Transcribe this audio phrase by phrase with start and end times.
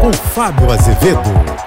[0.00, 1.20] com Fábio Azevedo.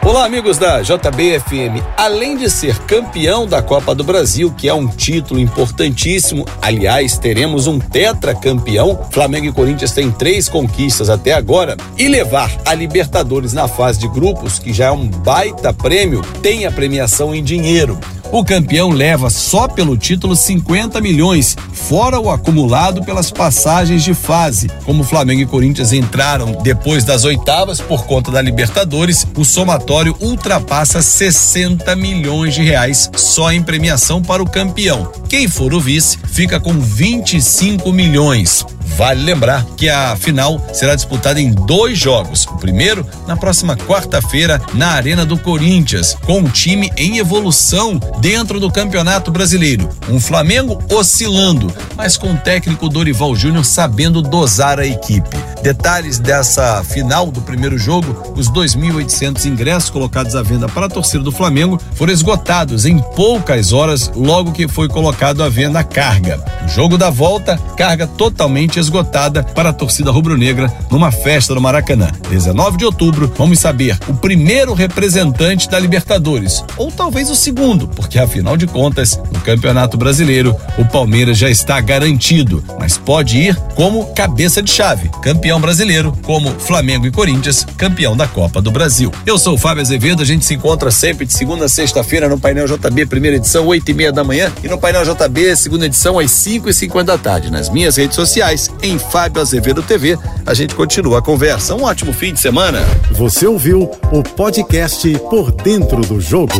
[0.04, 1.84] Olá, amigos da JBFM.
[1.96, 7.68] Além de ser campeão da Copa do Brasil, que é um título importantíssimo, aliás, teremos
[7.68, 9.00] um tetracampeão.
[9.12, 11.78] Flamengo e Corinthians têm três conquistas até agora.
[11.96, 16.66] E levar a Libertadores na fase de grupos, que já é um baita prêmio, tem
[16.66, 18.00] a premiação em dinheiro.
[18.34, 24.72] O campeão leva só pelo título 50 milhões, fora o acumulado pelas passagens de fase.
[24.86, 31.02] Como Flamengo e Corinthians entraram depois das oitavas por conta da Libertadores, o somatório ultrapassa
[31.02, 35.12] 60 milhões de reais só em premiação para o campeão.
[35.30, 38.66] Quem for o vice fica com 25 milhões.
[38.96, 42.46] Vale lembrar que a final será disputada em dois jogos.
[42.46, 48.60] O primeiro, na próxima quarta-feira, na Arena do Corinthians, com um time em evolução dentro
[48.60, 49.90] do Campeonato Brasileiro.
[50.10, 55.38] Um Flamengo oscilando, mas com o técnico Dorival Júnior sabendo dosar a equipe.
[55.64, 61.24] Detalhes dessa final do primeiro jogo: os 2.800 ingressos colocados à venda para a torcida
[61.24, 66.44] do Flamengo foram esgotados em poucas horas, logo que foi colocado à venda a carga.
[66.68, 72.12] Jogo da volta, carga totalmente esgotada para a torcida rubro-negra numa festa no Maracanã.
[72.30, 78.18] 19 de outubro, vamos saber o primeiro representante da Libertadores, ou talvez o segundo, porque
[78.18, 84.14] afinal de contas, no Campeonato Brasileiro, o Palmeiras já está garantido, mas pode ir como
[84.14, 89.12] cabeça de chave, campeão brasileiro, como Flamengo e Corinthians, campeão da Copa do Brasil.
[89.26, 92.40] Eu sou o Fábio Azevedo, a gente se encontra sempre de segunda a sexta-feira no
[92.40, 96.18] Painel JB, primeira edição, oito e meia da manhã, e no Painel JB, segunda edição,
[96.20, 100.20] às cinco e cinquenta da tarde, nas minhas redes sociais, em Fábio Azevedo TV.
[100.46, 101.74] A gente continua a conversa.
[101.74, 102.80] Um ótimo fim de semana.
[103.12, 106.54] Você ouviu o podcast Por Dentro do Jogo.